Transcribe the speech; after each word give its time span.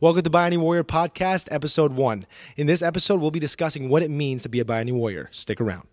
Welcome 0.00 0.22
to 0.22 0.30
Bayani 0.30 0.58
Warrior 0.58 0.84
Podcast, 0.84 1.48
Episode 1.50 1.92
1. 1.94 2.24
In 2.56 2.68
this 2.68 2.82
episode, 2.82 3.20
we'll 3.20 3.32
be 3.32 3.40
discussing 3.40 3.88
what 3.88 4.00
it 4.00 4.12
means 4.12 4.44
to 4.44 4.48
be 4.48 4.60
a 4.60 4.64
Bayani 4.64 4.92
Warrior. 4.92 5.28
Stick 5.32 5.60
around. 5.60 5.88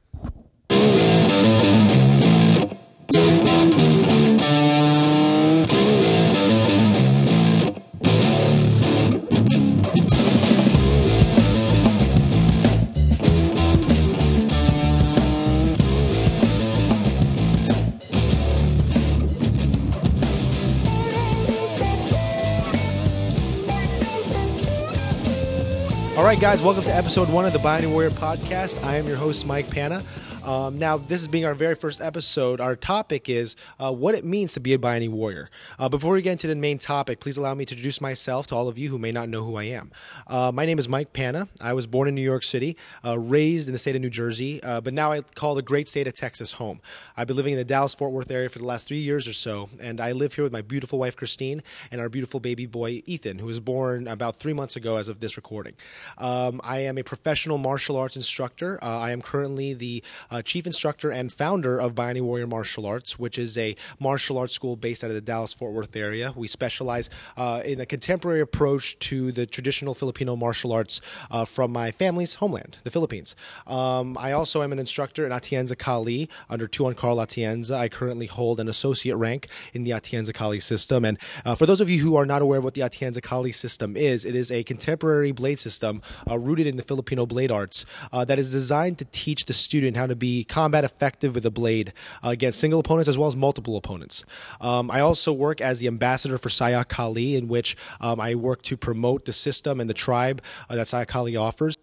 All 26.25 26.31
right, 26.31 26.41
guys, 26.41 26.59
welcome 26.59 26.83
to 26.85 26.91
episode 26.91 27.29
one 27.29 27.45
of 27.45 27.53
the 27.53 27.59
Bayani 27.59 27.87
Warrior 27.87 28.09
podcast. 28.09 28.83
I 28.83 28.95
am 28.95 29.05
your 29.05 29.15
host, 29.15 29.45
Mike 29.45 29.69
Panna. 29.69 30.03
Um, 30.45 30.77
now, 30.77 30.97
this 30.97 31.21
is 31.21 31.27
being 31.27 31.43
our 31.43 31.55
very 31.55 31.73
first 31.73 31.99
episode. 31.99 32.61
Our 32.61 32.75
topic 32.75 33.29
is 33.29 33.55
uh, 33.79 33.91
what 33.91 34.13
it 34.13 34.23
means 34.23 34.53
to 34.53 34.59
be 34.59 34.73
a 34.73 34.77
Bayani 34.77 35.09
warrior. 35.09 35.49
Uh, 35.79 35.89
before 35.89 36.13
we 36.13 36.21
get 36.21 36.33
into 36.33 36.45
the 36.45 36.55
main 36.55 36.77
topic, 36.77 37.19
please 37.19 37.37
allow 37.37 37.55
me 37.55 37.65
to 37.65 37.73
introduce 37.73 37.99
myself 37.99 38.45
to 38.47 38.55
all 38.55 38.67
of 38.67 38.77
you 38.77 38.89
who 38.89 38.99
may 38.99 39.11
not 39.11 39.27
know 39.27 39.43
who 39.43 39.55
I 39.55 39.63
am. 39.63 39.91
Uh, 40.27 40.51
my 40.53 40.67
name 40.67 40.77
is 40.77 40.87
Mike 40.87 41.13
Panna. 41.13 41.47
I 41.59 41.73
was 41.73 41.87
born 41.87 42.07
in 42.07 42.13
New 42.13 42.21
York 42.21 42.43
City, 42.43 42.77
uh, 43.03 43.17
raised 43.17 43.67
in 43.67 43.71
the 43.71 43.79
state 43.79 43.95
of 43.95 44.03
New 44.03 44.11
Jersey, 44.11 44.61
uh, 44.61 44.81
but 44.81 44.93
now 44.93 45.11
I 45.11 45.21
call 45.21 45.55
the 45.55 45.63
great 45.63 45.87
state 45.87 46.05
of 46.05 46.13
Texas 46.13 46.51
home. 46.51 46.79
I've 47.17 47.25
been 47.25 47.37
living 47.37 47.53
in 47.53 47.57
the 47.57 47.65
Dallas 47.65 47.95
Fort 47.95 48.11
Worth 48.11 48.29
area 48.29 48.47
for 48.47 48.59
the 48.59 48.65
last 48.65 48.87
three 48.87 48.99
years 48.99 49.27
or 49.27 49.33
so, 49.33 49.69
and 49.79 49.99
I 49.99 50.11
live 50.11 50.35
here 50.35 50.43
with 50.43 50.53
my 50.53 50.61
beautiful 50.61 50.99
wife, 50.99 51.15
Christine, 51.15 51.63
and 51.89 51.99
our 51.99 52.07
beautiful 52.07 52.39
baby 52.39 52.67
boy, 52.67 53.01
Ethan, 53.07 53.39
who 53.39 53.47
was 53.47 53.59
born 53.59 54.07
about 54.07 54.35
three 54.35 54.53
months 54.53 54.75
ago 54.75 54.97
as 54.97 55.07
of 55.07 55.21
this 55.21 55.37
recording. 55.37 55.73
Um, 56.19 56.61
I 56.63 56.81
am 56.81 56.99
a 56.99 57.03
professional 57.03 57.57
martial 57.57 57.97
arts 57.97 58.15
instructor. 58.15 58.77
Uh, 58.83 58.99
I 58.99 59.09
am 59.09 59.23
currently 59.23 59.73
the 59.73 60.03
uh, 60.35 60.41
chief 60.41 60.65
instructor 60.65 61.11
and 61.11 61.31
founder 61.31 61.79
of 61.79 61.95
Bayani 61.95 62.21
Warrior 62.21 62.47
Martial 62.47 62.85
Arts, 62.85 63.17
which 63.17 63.37
is 63.37 63.57
a 63.57 63.75
martial 63.99 64.37
arts 64.37 64.53
school 64.53 64.75
based 64.75 65.03
out 65.03 65.09
of 65.09 65.15
the 65.15 65.21
Dallas 65.21 65.53
Fort 65.53 65.73
Worth 65.73 65.95
area. 65.95 66.33
We 66.35 66.47
specialize 66.47 67.09
uh, 67.37 67.61
in 67.63 67.79
a 67.79 67.85
contemporary 67.85 68.41
approach 68.41 68.99
to 68.99 69.31
the 69.31 69.45
traditional 69.45 69.93
Filipino 69.93 70.35
martial 70.35 70.73
arts 70.73 70.99
uh, 71.31 71.45
from 71.45 71.71
my 71.71 71.91
family's 71.91 72.35
homeland, 72.35 72.79
the 72.83 72.91
Philippines. 72.91 73.35
Um, 73.65 74.17
I 74.17 74.33
also 74.33 74.61
am 74.61 74.73
an 74.73 74.79
instructor 74.79 75.25
in 75.25 75.31
Atienza 75.31 75.77
Kali 75.77 76.29
under 76.49 76.67
Tuhon 76.67 76.97
Carl 76.97 77.17
Atienza. 77.17 77.75
I 77.75 77.87
currently 77.87 78.25
hold 78.25 78.59
an 78.59 78.67
associate 78.67 79.15
rank 79.15 79.47
in 79.73 79.85
the 79.85 79.91
Atienza 79.91 80.33
Kali 80.33 80.59
system. 80.59 81.05
And 81.05 81.17
uh, 81.45 81.55
for 81.55 81.65
those 81.65 81.79
of 81.79 81.89
you 81.89 81.99
who 82.01 82.17
are 82.17 82.25
not 82.25 82.41
aware 82.41 82.59
of 82.59 82.65
what 82.65 82.73
the 82.73 82.81
Atienza 82.81 83.21
Kali 83.21 83.53
system 83.53 83.95
is, 83.95 84.25
it 84.25 84.35
is 84.35 84.51
a 84.51 84.63
contemporary 84.63 85.31
blade 85.31 85.59
system 85.59 86.01
uh, 86.29 86.37
rooted 86.37 86.67
in 86.67 86.75
the 86.75 86.83
Filipino 86.83 87.25
blade 87.25 87.51
arts 87.51 87.85
uh, 88.11 88.25
that 88.25 88.37
is 88.37 88.51
designed 88.51 88.97
to 88.97 89.05
teach 89.05 89.45
the 89.45 89.53
student 89.53 89.95
how 89.95 90.07
to 90.07 90.15
be 90.15 90.24
combat 90.47 90.83
effective 90.83 91.35
with 91.35 91.45
a 91.45 91.51
blade 91.51 91.93
uh, 92.23 92.29
against 92.29 92.59
single 92.59 92.79
opponents 92.79 93.09
as 93.09 93.17
well 93.17 93.27
as 93.27 93.35
multiple 93.35 93.77
opponents. 93.77 94.23
Um, 94.61 94.91
I 94.91 94.99
also 94.99 95.31
work 95.33 95.61
as 95.61 95.79
the 95.79 95.87
ambassador 95.87 96.37
for 96.37 96.49
Sayoc 96.49 96.87
Kali, 96.87 97.35
in 97.35 97.47
which 97.47 97.75
um, 98.01 98.19
I 98.19 98.35
work 98.35 98.61
to 98.63 98.77
promote 98.77 99.25
the 99.25 99.33
system 99.33 99.79
and 99.79 99.89
the 99.89 99.93
tribe 99.93 100.41
uh, 100.69 100.75
that 100.75 100.87
Sayoc 100.87 101.07
Kali 101.07 101.35
offers. 101.35 101.75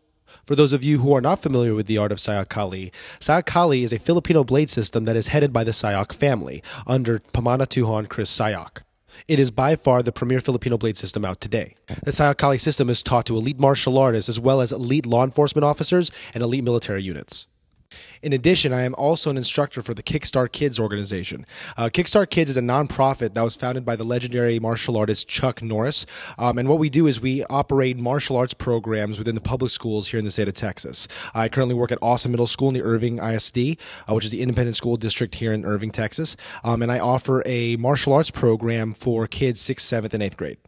For 0.47 0.57
those 0.57 0.73
of 0.73 0.83
you 0.83 0.99
who 1.01 1.15
are 1.15 1.21
not 1.21 1.43
familiar 1.43 1.75
with 1.75 1.87
the 1.87 1.99
art 1.99 2.13
of 2.13 2.19
Sayoc 2.19 2.49
Kali, 2.49 2.93
Sayoc 3.21 3.47
Kali 3.47 3.85
is 3.85 3.93
a 3.93 3.99
Filipino 3.99 4.45
blade 4.45 4.71
system 4.71 5.05
that 5.05 5.17
is 5.17 5.29
headed 5.29 5.53
by 5.53 5.65
the 5.65 5.71
Sayoc 5.71 6.13
family 6.13 6.63
under 6.87 7.21
Pamana 7.35 7.67
Tuhon 7.67 8.09
Chris 8.09 8.37
Sayoc. 8.37 8.83
It 9.29 9.39
is 9.39 9.51
by 9.51 9.77
far 9.77 10.03
the 10.03 10.13
premier 10.13 10.41
Filipino 10.41 10.79
blade 10.79 10.97
system 10.97 11.25
out 11.25 11.41
today. 11.41 11.75
The 12.03 12.11
Sayoc 12.11 12.39
Kali 12.39 12.59
system 12.59 12.89
is 12.89 13.03
taught 13.03 13.27
to 13.27 13.37
elite 13.37 13.61
martial 13.61 13.99
artists 13.99 14.29
as 14.29 14.41
well 14.41 14.61
as 14.61 14.73
elite 14.73 15.07
law 15.07 15.23
enforcement 15.23 15.65
officers 15.65 16.11
and 16.35 16.43
elite 16.43 16.65
military 16.65 17.03
units. 17.03 17.47
In 18.23 18.33
addition, 18.33 18.73
I 18.73 18.83
am 18.83 18.95
also 18.95 19.31
an 19.31 19.37
instructor 19.37 19.83
for 19.83 19.95
the 19.95 20.03
Kickstart 20.03 20.53
Kids 20.53 20.79
organization. 20.79 21.45
Uh, 21.77 21.89
Kickstart 21.93 22.31
Kids 22.31 22.51
is 22.51 22.57
a 22.57 22.61
nonprofit 22.61 23.35
that 23.35 23.43
was 23.43 23.57
founded 23.57 23.85
by 23.85 23.97
the 23.97 24.05
legendary 24.05 24.61
martial 24.61 24.97
artist 24.97 25.27
Chuck 25.27 25.61
Norris. 25.61 26.07
Um, 26.39 26.57
and 26.57 26.69
what 26.69 26.79
we 26.79 26.89
do 26.89 27.09
is 27.09 27.21
we 27.21 27.45
operate 27.47 27.97
martial 27.97 28.37
arts 28.37 28.55
programs 28.55 29.19
within 29.19 29.35
the 29.35 29.41
public 29.41 29.73
schools 29.73 30.09
here 30.09 30.19
in 30.19 30.25
the 30.25 30.31
state 30.31 30.47
of 30.47 30.55
Texas. 30.55 31.09
I 31.35 31.49
currently 31.49 31.75
work 31.75 31.91
at 31.91 31.99
Austin 32.01 32.31
Middle 32.31 32.47
School 32.47 32.69
in 32.69 32.75
the 32.75 32.83
Irving 32.83 33.19
ISD, 33.19 33.77
uh, 34.09 34.15
which 34.15 34.25
is 34.25 34.31
the 34.31 34.41
independent 34.41 34.77
school 34.77 34.97
district 34.97 35.35
here 35.35 35.53
in 35.53 35.65
Irving, 35.65 35.91
Texas. 35.91 36.37
Um, 36.63 36.81
and 36.81 36.93
I 36.93 37.01
offer 37.01 37.43
a 37.45 37.75
martial 37.75 38.13
arts 38.13 38.31
program 38.31 38.93
for 38.93 39.27
kids 39.27 39.61
6th, 39.63 39.81
7th, 39.81 40.15
and 40.15 40.23
8th 40.23 40.37
grade. 40.37 40.59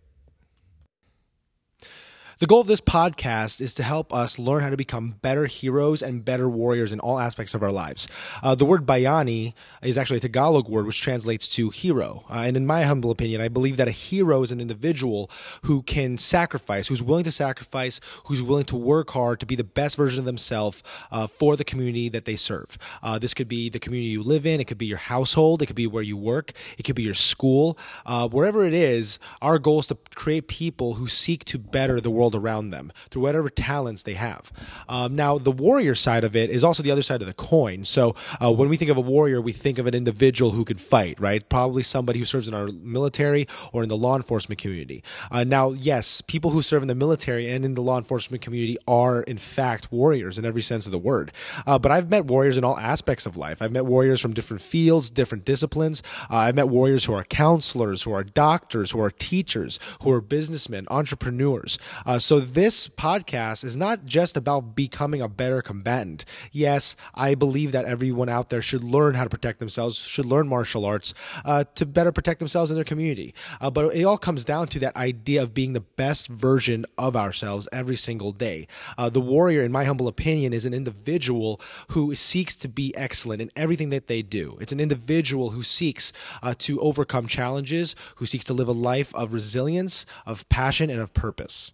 The 2.45 2.49
goal 2.49 2.61
of 2.61 2.67
this 2.67 2.83
podcast 2.83 3.63
is 3.63 3.73
to 3.73 3.83
help 3.83 4.13
us 4.13 4.39
learn 4.39 4.63
how 4.63 4.69
to 4.69 4.77
become 4.77 5.15
better 5.23 5.47
heroes 5.47 6.03
and 6.03 6.23
better 6.23 6.47
warriors 6.47 6.93
in 6.93 7.01
all 7.01 7.19
aspects 7.19 7.55
of 7.55 7.63
our 7.63 7.73
lives. 7.73 8.07
Uh, 8.43 8.55
the 8.55 8.67
word 8.67 8.85
bayani 8.85 9.55
is 9.81 9.97
actually 9.97 10.19
a 10.19 10.21
Tagalog 10.21 10.69
word 10.69 10.85
which 10.85 11.01
translates 11.01 11.49
to 11.55 11.71
hero. 11.71 12.27
Uh, 12.29 12.43
and 12.45 12.55
in 12.55 12.67
my 12.67 12.83
humble 12.83 13.11
opinion, 13.11 13.41
I 13.41 13.49
believe 13.49 13.79
that 13.79 13.89
a 13.89 13.93
hero 13.93 14.43
is 14.43 14.53
an 14.53 14.61
individual 14.61 15.31
who 15.63 15.81
can 15.85 16.19
sacrifice, 16.19 16.89
who's 16.89 17.03
willing 17.03 17.25
to 17.25 17.33
sacrifice, 17.33 17.99
who's 18.27 18.43
willing 18.43 18.67
to 18.67 18.77
work 18.77 19.13
hard 19.13 19.41
to 19.41 19.47
be 19.47 19.57
the 19.57 19.65
best 19.65 19.97
version 19.97 20.19
of 20.19 20.27
themselves 20.27 20.83
uh, 21.11 21.27
for 21.27 21.57
the 21.57 21.65
community 21.65 22.11
that 22.11 22.27
they 22.27 22.37
serve. 22.37 22.77
Uh, 23.03 23.19
this 23.19 23.33
could 23.33 23.49
be 23.49 23.71
the 23.71 23.81
community 23.81 24.11
you 24.11 24.23
live 24.23 24.45
in, 24.45 24.61
it 24.61 24.67
could 24.67 24.77
be 24.77 24.85
your 24.85 24.99
household, 24.99 25.63
it 25.63 25.67
could 25.67 25.77
be 25.77 25.87
where 25.87 26.03
you 26.03 26.19
work, 26.19 26.53
it 26.77 26.83
could 26.83 26.95
be 26.95 27.05
your 27.05 27.15
school. 27.15 27.79
Uh, 28.05 28.29
wherever 28.29 28.67
it 28.67 28.75
is, 28.75 29.19
our 29.41 29.59
goal 29.59 29.79
is 29.79 29.87
to 29.87 29.97
create 30.15 30.47
people 30.47 30.97
who 30.97 31.09
seek 31.09 31.47
to 31.47 31.59
better 31.59 32.03
the 32.03 32.11
world 32.11 32.34
around 32.35 32.71
them 32.71 32.93
through 33.11 33.23
whatever 33.23 33.49
talents 33.49 34.03
they 34.03 34.15
have. 34.15 34.53
Um, 34.89 35.15
now, 35.15 35.39
the 35.39 35.53
warrior 35.53 35.95
side 35.95 36.25
of 36.25 36.35
it 36.37 36.51
is 36.51 36.65
also 36.65 36.83
the 36.83 36.91
other 36.91 37.03
side 37.03 37.21
of 37.21 37.27
the 37.27 37.35
coin. 37.35 37.85
So, 37.85 38.15
uh, 38.41 38.53
when 38.53 38.69
we 38.69 38.77
think 38.77 38.91
of 38.91 38.97
a 38.97 39.03
warrior, 39.03 39.41
we 39.41 39.53
think 39.53 39.79
of 39.79 39.87
an 39.87 39.95
individual 39.95 40.53
who 40.53 40.65
can 40.65 40.77
fight, 40.77 41.21
right? 41.21 41.49
Probably 41.49 41.83
somebody 41.83 42.19
who 42.19 42.25
serves 42.25 42.49
in 42.49 42.55
our 42.55 42.69
military 42.69 43.47
or 43.73 43.83
in 43.83 43.89
the 43.89 43.97
law 43.97 44.17
enforcement 44.17 44.61
community. 44.61 45.03
Uh, 45.31 45.45
now, 45.45 45.73
yes, 45.73 46.21
people 46.21 46.51
who 46.51 46.63
serve 46.63 46.83
in 46.83 46.89
the 46.89 46.95
military 46.95 47.51
and 47.51 47.65
in 47.65 47.75
the 47.75 47.83
law 47.83 47.99
enforcement 47.99 48.43
community 48.43 48.77
are, 48.87 49.23
in 49.23 49.39
fact, 49.39 49.93
warriors 49.93 50.39
in 50.39 50.45
every 50.45 50.63
sense 50.63 50.87
of 50.87 50.93
the 50.93 50.99
word. 50.99 51.33
Uh, 51.67 51.79
but 51.79 51.93
I've 51.93 52.11
met 52.11 52.25
warriors 52.25 52.57
in 52.57 52.65
all 52.65 52.79
aspects 52.79 53.27
of 53.27 53.37
life. 53.37 53.61
I've 53.61 53.73
met 53.73 53.87
warriors 53.87 54.21
from 54.21 54.35
different 54.35 54.63
fields, 54.63 55.11
different 55.11 55.45
disciplines. 55.45 56.03
Uh, 56.31 56.37
I've 56.37 56.55
met 56.55 56.69
warriors 56.69 57.05
who 57.05 57.15
are 57.15 57.25
counselors, 57.25 58.03
who 58.03 58.13
are 58.13 58.25
doctors, 58.25 58.91
who 58.91 59.01
are 59.01 59.11
teachers, 59.11 59.79
who 60.03 60.11
are 60.11 60.21
businessmen, 60.21 60.87
entrepreneurs. 60.91 61.79
Uh, 62.15 62.19
so 62.21 62.39
this 62.39 62.87
podcast 62.87 63.65
is 63.65 63.77
not 63.77 64.07
just 64.07 64.37
about 64.37 64.77
becoming 64.77 65.21
a 65.21 65.27
better 65.27 65.61
combatant. 65.61 66.25
Yes, 66.53 66.95
I 67.13 67.35
believe 67.35 67.73
that 67.73 67.87
everyone 67.87 68.29
out 68.29 68.51
there 68.51 68.63
should 68.63 68.85
learn 68.85 69.15
how 69.15 69.25
to 69.25 69.29
protect 69.29 69.59
themselves, 69.59 69.97
should 69.97 70.25
learn 70.25 70.47
martial 70.47 70.85
arts 70.85 71.13
uh, 71.45 71.65
to 71.75 71.85
better 71.85 72.13
protect 72.13 72.39
themselves 72.39 72.71
in 72.71 72.77
their 72.77 72.85
community. 72.85 73.35
Uh, 73.61 73.69
but 73.69 73.97
it 73.97 74.05
all 74.05 74.17
comes 74.17 74.45
down 74.45 74.69
to 74.69 74.79
that 74.79 74.95
idea 74.95 75.43
of 75.43 75.55
being 75.55 75.73
the 75.73 75.81
best 75.81 76.29
version 76.29 76.87
of 76.97 77.17
ourselves 77.17 77.67
every 77.73 77.97
single 77.97 78.31
day. 78.31 78.69
Uh, 78.97 79.11
the 79.11 79.21
warrior, 79.21 79.63
in 79.63 79.73
my 79.73 79.85
humble 79.85 80.07
opinion, 80.07 80.53
is 80.53 80.65
an 80.65 80.73
individual 80.73 81.61
who 81.89 82.15
seeks 82.15 82.55
to 82.55 82.69
be 82.69 82.97
excellent 82.97 83.43
in 83.43 83.51
everything 83.57 83.91
that 83.91 84.07
they 84.07 84.23
do. 84.23 84.57
It's 84.61 84.71
an 84.71 84.79
individual 84.79 85.51
who 85.51 85.65
seeks 85.65 86.13
uh, 86.45 86.55
to 86.59 86.79
overcome 86.79 87.27
challenges, 87.27 87.97
who 88.17 88.27
seeks 88.27 88.45
to 88.45 88.55
live 88.55 88.69
a 88.69 88.73
life 88.73 89.13
of 89.17 89.33
resilience, 89.33 90.07
of 90.25 90.49
passion, 90.49 90.91
and 90.91 91.01
of 91.01 91.13
purpose. 91.13 91.73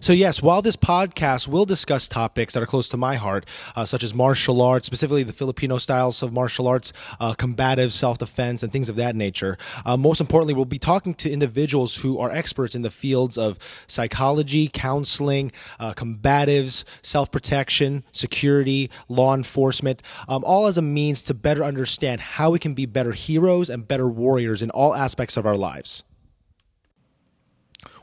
So, 0.00 0.12
yes, 0.12 0.42
while 0.42 0.62
this 0.62 0.76
podcast 0.76 1.48
will 1.48 1.64
discuss 1.64 2.08
topics 2.08 2.54
that 2.54 2.62
are 2.62 2.66
close 2.66 2.88
to 2.88 2.96
my 2.96 3.16
heart, 3.16 3.46
uh, 3.76 3.84
such 3.84 4.02
as 4.02 4.14
martial 4.14 4.60
arts, 4.60 4.86
specifically 4.86 5.22
the 5.22 5.32
Filipino 5.32 5.78
styles 5.78 6.22
of 6.22 6.32
martial 6.32 6.66
arts, 6.66 6.92
uh, 7.20 7.34
combative 7.34 7.92
self 7.92 8.18
defense, 8.18 8.62
and 8.62 8.72
things 8.72 8.88
of 8.88 8.96
that 8.96 9.14
nature, 9.14 9.58
uh, 9.84 9.96
most 9.96 10.20
importantly, 10.20 10.54
we'll 10.54 10.64
be 10.64 10.78
talking 10.78 11.14
to 11.14 11.30
individuals 11.30 11.98
who 11.98 12.18
are 12.18 12.30
experts 12.30 12.74
in 12.74 12.82
the 12.82 12.90
fields 12.90 13.38
of 13.38 13.58
psychology, 13.86 14.68
counseling, 14.72 15.52
uh, 15.78 15.92
combatives, 15.94 16.84
self 17.02 17.30
protection, 17.30 18.04
security, 18.12 18.90
law 19.08 19.34
enforcement, 19.34 20.02
um, 20.28 20.42
all 20.44 20.66
as 20.66 20.78
a 20.78 20.82
means 20.82 21.22
to 21.22 21.34
better 21.34 21.62
understand 21.62 22.20
how 22.20 22.50
we 22.50 22.58
can 22.58 22.74
be 22.74 22.86
better 22.86 23.12
heroes 23.12 23.70
and 23.70 23.86
better 23.86 24.08
warriors 24.08 24.62
in 24.62 24.70
all 24.70 24.94
aspects 24.94 25.36
of 25.36 25.46
our 25.46 25.56
lives. 25.56 26.02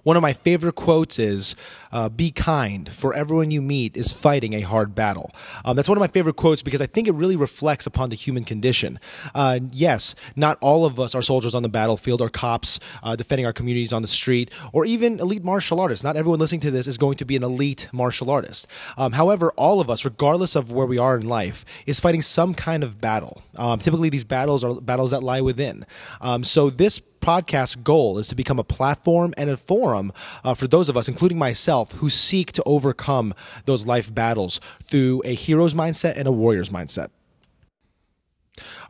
One 0.09 0.17
of 0.17 0.23
my 0.23 0.33
favorite 0.33 0.73
quotes 0.73 1.19
is 1.19 1.55
uh, 1.91 2.09
Be 2.09 2.31
kind, 2.31 2.89
for 2.89 3.13
everyone 3.13 3.51
you 3.51 3.61
meet 3.61 3.95
is 3.95 4.11
fighting 4.11 4.53
a 4.53 4.61
hard 4.61 4.95
battle. 4.95 5.29
Um, 5.63 5.75
that's 5.75 5.87
one 5.87 5.99
of 5.99 5.99
my 5.99 6.07
favorite 6.07 6.35
quotes 6.35 6.63
because 6.63 6.81
I 6.81 6.87
think 6.87 7.07
it 7.07 7.13
really 7.13 7.35
reflects 7.35 7.85
upon 7.85 8.09
the 8.09 8.15
human 8.15 8.43
condition. 8.43 8.99
Uh, 9.35 9.59
yes, 9.71 10.15
not 10.35 10.57
all 10.61 10.83
of 10.83 10.99
us 10.99 11.13
are 11.13 11.21
soldiers 11.21 11.53
on 11.53 11.61
the 11.61 11.69
battlefield 11.69 12.21
or 12.21 12.29
cops 12.29 12.79
uh, 13.03 13.15
defending 13.15 13.45
our 13.45 13.53
communities 13.53 13.93
on 13.93 14.01
the 14.01 14.07
street 14.07 14.49
or 14.73 14.83
even 14.83 15.19
elite 15.19 15.43
martial 15.43 15.79
artists. 15.79 16.03
Not 16.03 16.17
everyone 16.17 16.39
listening 16.39 16.61
to 16.61 16.71
this 16.71 16.87
is 16.87 16.97
going 16.97 17.17
to 17.17 17.25
be 17.25 17.35
an 17.35 17.43
elite 17.43 17.87
martial 17.93 18.31
artist. 18.31 18.65
Um, 18.97 19.11
however, 19.11 19.51
all 19.57 19.79
of 19.79 19.91
us, 19.91 20.05
regardless 20.05 20.55
of 20.55 20.71
where 20.71 20.87
we 20.87 20.97
are 20.97 21.17
in 21.17 21.27
life, 21.27 21.63
is 21.85 21.99
fighting 21.99 22.23
some 22.23 22.55
kind 22.55 22.83
of 22.83 22.99
battle. 22.99 23.43
Um, 23.57 23.77
typically, 23.77 24.09
these 24.09 24.23
battles 24.23 24.63
are 24.63 24.81
battles 24.81 25.11
that 25.11 25.21
lie 25.21 25.41
within. 25.41 25.85
Um, 26.19 26.43
so, 26.43 26.71
this 26.71 26.99
podcast's 27.19 27.75
goal 27.75 28.17
is 28.17 28.27
to 28.29 28.35
become 28.35 28.59
a 28.59 28.63
platform 28.63 29.33
and 29.37 29.49
a 29.49 29.57
forum 29.57 30.11
uh, 30.43 30.53
for 30.53 30.67
those 30.67 30.89
of 30.89 30.97
us, 30.97 31.07
including 31.07 31.37
myself, 31.37 31.91
who 31.93 32.09
seek 32.09 32.51
to 32.53 32.63
overcome 32.65 33.33
those 33.65 33.85
life 33.85 34.13
battles 34.13 34.59
through 34.81 35.21
a 35.25 35.33
hero's 35.33 35.73
mindset 35.73 36.15
and 36.15 36.27
a 36.27 36.31
warrior's 36.31 36.69
mindset. 36.69 37.09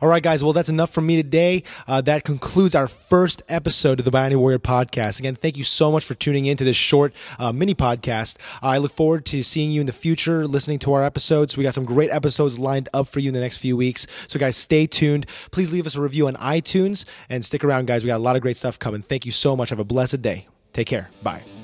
All 0.00 0.08
right, 0.08 0.22
guys. 0.22 0.42
Well, 0.42 0.52
that's 0.52 0.68
enough 0.68 0.90
from 0.90 1.06
me 1.06 1.16
today. 1.16 1.62
Uh, 1.86 2.00
that 2.02 2.24
concludes 2.24 2.74
our 2.74 2.88
first 2.88 3.42
episode 3.48 3.98
of 3.98 4.04
the 4.04 4.10
Bayani 4.10 4.36
Warrior 4.36 4.58
podcast. 4.58 5.18
Again, 5.18 5.36
thank 5.36 5.56
you 5.56 5.64
so 5.64 5.90
much 5.90 6.04
for 6.04 6.14
tuning 6.14 6.46
in 6.46 6.56
to 6.56 6.64
this 6.64 6.76
short 6.76 7.14
uh, 7.38 7.52
mini 7.52 7.74
podcast. 7.74 8.36
I 8.62 8.78
look 8.78 8.92
forward 8.92 9.24
to 9.26 9.42
seeing 9.42 9.70
you 9.70 9.80
in 9.80 9.86
the 9.86 9.92
future, 9.92 10.46
listening 10.46 10.78
to 10.80 10.92
our 10.92 11.04
episodes. 11.04 11.56
We 11.56 11.64
got 11.64 11.74
some 11.74 11.84
great 11.84 12.10
episodes 12.10 12.58
lined 12.58 12.88
up 12.94 13.08
for 13.08 13.20
you 13.20 13.28
in 13.28 13.34
the 13.34 13.40
next 13.40 13.58
few 13.58 13.76
weeks. 13.76 14.06
So, 14.28 14.38
guys, 14.38 14.56
stay 14.56 14.86
tuned. 14.86 15.26
Please 15.50 15.72
leave 15.72 15.86
us 15.86 15.96
a 15.96 16.00
review 16.00 16.26
on 16.26 16.34
iTunes 16.36 17.04
and 17.28 17.44
stick 17.44 17.64
around, 17.64 17.86
guys. 17.86 18.02
We 18.02 18.08
got 18.08 18.16
a 18.16 18.18
lot 18.18 18.36
of 18.36 18.42
great 18.42 18.56
stuff 18.56 18.78
coming. 18.78 19.02
Thank 19.02 19.26
you 19.26 19.32
so 19.32 19.56
much. 19.56 19.70
Have 19.70 19.78
a 19.78 19.84
blessed 19.84 20.22
day. 20.22 20.46
Take 20.72 20.86
care. 20.86 21.10
Bye. 21.22 21.59